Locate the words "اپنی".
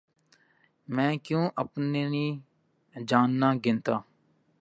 1.61-2.27